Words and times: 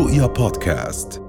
رؤيا 0.00 0.26
بودكاست. 0.26 1.22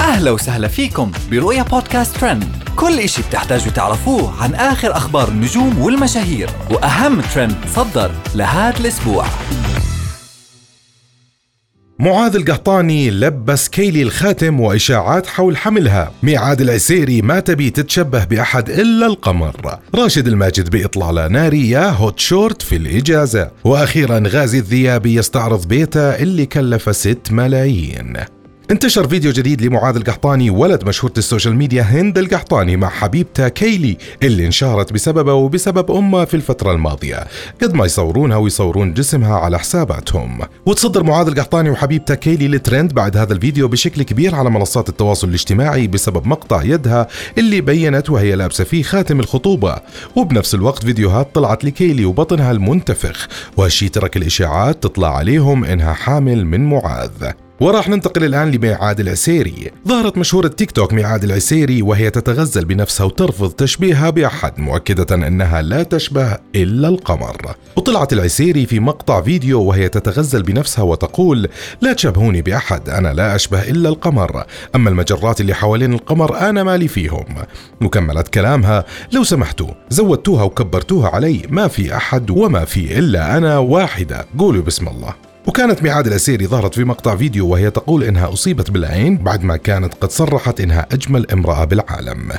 أهلا 0.00 0.30
وسهلا 0.30 0.68
فيكم 0.68 1.12
برؤيا 1.30 1.62
بودكاست 1.62 2.16
ترند. 2.16 2.44
كل 2.76 2.98
إشي 2.98 3.22
بتحتاجوا 3.22 3.72
تعرفوه 3.72 4.42
عن 4.42 4.54
آخر 4.54 4.96
أخبار 4.96 5.28
النجوم 5.28 5.78
والمشاهير 5.78 6.50
وأهم 6.70 7.20
ترند 7.20 7.56
صدر 7.74 8.10
لهذا 8.34 8.80
الأسبوع. 8.80 9.24
معاذ 12.00 12.36
القحطاني 12.36 13.10
لبس 13.10 13.68
كيلي 13.68 14.02
الخاتم 14.02 14.60
وإشاعات 14.60 15.26
حول 15.26 15.56
حملها. 15.56 16.12
ميعاد 16.22 16.60
العسيري 16.60 17.22
ما 17.22 17.40
تبي 17.40 17.70
تتشبه 17.70 18.24
بأحد 18.24 18.70
إلا 18.70 19.06
القمر. 19.06 19.78
راشد 19.94 20.26
الماجد 20.26 20.70
بإطلالة 20.70 21.28
نارية 21.28 21.70
و 21.70 21.90
hot 21.90 22.18
short 22.18 22.62
في 22.62 22.76
الإجازة. 22.76 23.50
وأخيرا 23.64 24.22
غازي 24.26 24.58
الذيابي 24.58 25.14
يستعرض 25.14 25.68
بيته 25.68 26.00
اللي 26.00 26.46
كلف 26.46 26.96
6 26.96 27.32
ملايين. 27.32 28.16
انتشر 28.70 29.08
فيديو 29.08 29.32
جديد 29.32 29.62
لمعاذ 29.62 29.96
القحطاني 29.96 30.50
ولد 30.50 30.84
مشهورة 30.84 31.12
ال 31.18 31.23
social 31.23 31.56
media 31.56 31.82
هند 31.82 32.18
القحطاني 32.18 32.76
مع 32.76 32.88
حبيبته 32.88 33.48
كيلي 33.48 33.96
اللي 34.22 34.46
انشهرت 34.46 34.92
بسببه 34.92 35.32
وبسبب 35.34 35.90
امها 35.90 36.24
في 36.24 36.34
الفترة 36.34 36.72
الماضية. 36.72 37.26
قد 37.62 37.74
ما 37.74 37.84
يصورونها 37.84 38.36
ويصورون 38.36 38.94
جسمها 38.94 39.36
على 39.36 39.58
حساباتهم. 39.58 40.40
وتصدر 40.66 41.02
معاذ 41.02 41.26
القحطاني 41.26 41.70
وحبيبته 41.70 42.14
كيلي 42.14 42.48
الترند 42.48 42.92
بعد 42.94 43.16
هذا 43.16 43.32
الفيديو 43.32 43.68
بشكل 43.68 44.02
كبير 44.02 44.34
على 44.34 44.50
منصات 44.50 44.88
التواصل 44.88 45.28
الاجتماعي 45.28 45.86
بسبب 45.86 46.26
مقطع 46.26 46.62
يدها 46.62 47.08
اللي 47.38 47.60
بينت 47.60 48.10
وهي 48.10 48.36
لابسة 48.36 48.64
فيه 48.64 48.82
خاتم 48.82 49.20
الخطوبة. 49.20 49.76
وبنفس 50.16 50.54
الوقت 50.54 50.84
فيديوهات 50.84 51.34
طلعت 51.34 51.64
لكيلي 51.64 52.04
وبطنها 52.04 52.50
المنتفخ 52.50 53.28
وهالشي 53.56 53.88
ترك 53.88 54.16
الإشاعات 54.16 54.82
تطلع 54.82 55.16
عليهم 55.16 55.64
إنها 55.64 55.92
حامل 55.92 56.46
من 56.46 56.68
معاذ. 56.68 57.30
وراح 57.60 57.88
ننتقل 57.88 58.24
الآن 58.24 58.50
لميعاد 58.50 59.00
العسيري 59.00 59.70
ظهرت 59.88 60.18
مشهورة 60.18 60.48
تيك 60.48 60.70
توك 60.70 60.92
ميعاد 60.92 61.24
العسيري 61.24 61.82
وهي 61.82 62.10
تتغزل 62.10 62.64
بنفسها 62.64 63.06
وترفض 63.06 63.50
تشبيهها 63.50 64.10
بأحد 64.10 64.60
مؤكدة 64.60 65.14
أنها 65.14 65.62
لا 65.62 65.82
تشبه 65.82 66.38
إلا 66.54 66.88
القمر. 66.88 67.54
وطلعت 67.76 68.12
العسيري 68.12 68.66
في 68.66 68.80
مقطع 68.80 69.22
فيديو 69.22 69.62
وهي 69.62 69.88
تتغزل 69.88 70.42
بنفسها 70.42 70.82
وتقول 70.82 71.48
لا 71.80 71.92
تشبهوني 71.92 72.42
بأحد 72.42 72.88
أنا 72.88 73.12
لا 73.12 73.34
أشبه 73.34 73.62
إلا 73.62 73.88
القمر. 73.88 74.44
أما 74.74 74.90
المجرات 74.90 75.40
اللي 75.40 75.54
حوالين 75.54 75.92
القمر 75.92 76.38
أنا 76.38 76.62
مالي 76.62 76.88
فيهم. 76.88 77.24
مكملة 77.80 78.22
كلامها 78.22 78.84
لو 79.12 79.24
سمحتوا 79.24 79.70
زودتوها 79.90 80.42
وكبرتوها 80.42 81.08
علي 81.08 81.42
ما 81.48 81.68
في 81.68 81.96
أحد 81.96 82.30
وما 82.30 82.64
في 82.64 82.98
إلا 82.98 83.36
أنا 83.36 83.58
واحدة. 83.58 84.26
قولوا 84.38 84.62
بسم 84.62 84.88
الله. 84.88 85.29
وكانت 85.46 85.82
ميعاد 85.82 86.06
الأسيري 86.06 86.46
ظهرت 86.46 86.74
في 86.74 86.84
مقطع 86.84 87.16
فيديو 87.16 87.48
وهي 87.48 87.70
تقول 87.70 88.04
إنها 88.04 88.32
أصيبت 88.32 88.70
بالعين 88.70 89.16
بعد 89.16 89.44
ما 89.44 89.56
كانت 89.56 89.94
قد 89.94 90.10
صرحت 90.10 90.60
إنها 90.60 90.86
أجمل 90.92 91.30
امرأة 91.30 91.64
بالعالم. 91.64 92.32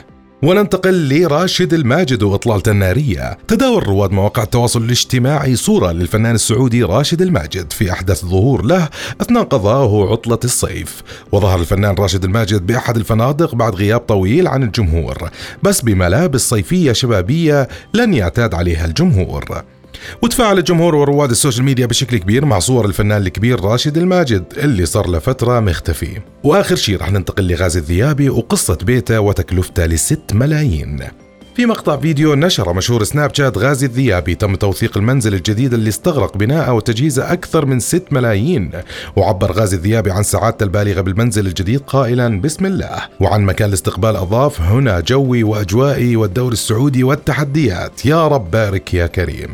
وننتقل 0.44 1.10
لراشد 1.10 1.74
الماجد 1.74 2.24
وإطلالته 2.24 2.72
النارية. 2.72 3.38
تداول 3.48 3.88
رواد 3.88 4.12
مواقع 4.12 4.44
التواصل 4.44 4.84
الاجتماعي 4.84 5.56
صورة 5.56 5.92
للفنان 5.92 6.36
السعودي 6.36 6.84
راشد 6.84 7.22
الماجد 7.22 7.74
في 7.74 7.92
أحدث 7.92 8.26
ظهور 8.26 8.66
له 8.66 8.90
أثناء 9.22 9.44
قضائه 9.44 10.12
عطلة 10.12 10.40
الصيف. 10.44 11.04
وظهر 11.32 11.60
الفنان 11.60 11.96
راشد 11.96 12.24
الماجد 12.24 12.68
بأحد 12.68 12.98
الفنادق 12.98 13.56
بعد 13.56 13.76
غياب 13.76 14.00
طويل 14.00 14.48
عن 14.48 14.64
الجمهور. 14.64 15.30
بس 15.64 15.82
بملابس 15.82 16.50
صيفية 16.50 16.92
شبابية 16.92 17.68
لن 17.94 18.14
يعتاد 18.14 18.54
عليها 18.54 18.86
الجمهور. 18.86 19.64
وتفاعل 20.22 20.58
الجمهور 20.58 20.96
ورواد 20.96 21.30
ال 21.32 21.36
social 21.36 21.66
media 21.66 21.86
بشكل 21.86 22.18
كبير 22.18 22.46
مع 22.46 22.60
صور 22.60 22.86
الفنان 22.86 23.22
الكبير 23.22 23.62
راشد 23.62 23.98
الماجد 23.98 24.44
اللي 24.58 24.86
صار 24.86 25.08
له 25.08 25.20
فترة 25.20 25.60
مختفي. 25.60 26.22
وآخر 26.44 26.76
شيء 26.76 27.02
رح 27.02 27.12
ننتقل 27.12 27.48
لغازي 27.48 27.80
الذيابي 27.80 28.30
وقصة 28.30 28.78
بيته 28.84 29.20
وتكلفته 29.20 29.86
لست 29.86 30.34
ملايين. 30.34 31.00
في 31.56 31.66
مقطع 31.66 31.98
فيديو 31.98 32.36
نشر 32.36 32.74
مشهور 32.74 33.04
سناب 33.04 33.36
شات 33.36 33.58
غازي 33.58 33.86
الذيابي 33.86 34.36
تم 34.36 34.56
توثيق 34.56 34.98
المنزل 34.98 35.34
الجديد 35.34 35.74
اللي 35.74 35.90
استغرق 35.90 36.38
بناءه 36.38 36.74
وتجهيزه 36.74 37.34
أكثر 37.34 37.66
من 37.66 37.80
6 37.80 38.14
ملايين. 38.14 38.72
وعبر 39.16 39.52
غازي 39.52 39.78
الذيابي 39.78 40.12
عن 40.12 40.24
سعادته 40.24 40.64
البالغة 40.64 41.02
بالمنزل 41.02 41.48
الجديد 41.48 41.80
قائلا 41.80 42.42
بسم 42.42 42.66
الله. 42.66 42.98
وعن 43.20 43.42
مكان 43.42 43.70
الاستقبال 43.70 44.16
أضاف 44.16 44.62
هنا 44.62 45.00
جوي 45.00 45.44
وأجوائي 45.44 46.16
والدور 46.16 46.52
السعودي 46.52 47.04
والتحديات. 47.04 48.06
يا 48.06 48.28
رب 48.28 48.52
بارك 48.52 48.94
يا 48.94 49.08
كريم. 49.08 49.52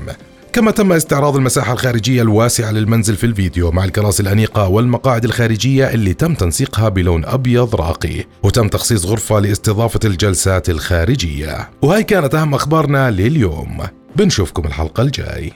كما 0.57 0.71
تم 0.71 0.91
استعراض 0.91 1.35
المساحة 1.35 1.73
الخارجية 1.73 2.21
الواسعة 2.21 2.71
للمنزل 2.71 3.15
في 3.15 3.25
الفيديو 3.25 3.71
مع 3.71 3.83
الكراسي 3.83 4.23
الأنيقة 4.23 4.67
والمقاعد 4.67 5.23
الخارجية 5.23 5.93
اللي 5.93 6.13
تم 6.13 6.33
تنسيقها 6.33 6.89
بلون 6.89 7.25
أبيض 7.25 7.75
راقي. 7.75 8.23
وتم 8.43 8.67
تخصيص 8.67 9.05
غرفة 9.05 9.39
لاستضافة 9.39 9.99
الجلسات 10.05 10.69
الخارجية. 10.69 11.69
وهي 11.81 12.03
كانت 12.03 12.35
أهم 12.35 12.53
أخبارنا 12.53 13.11
لليوم. 13.11 13.83
بنشوفكم 14.15 14.65
الحلقة 14.67 15.03
الجاي. 15.03 15.53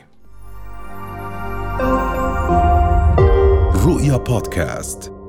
رؤيا 3.85 4.17
بودكاست. 4.17 5.20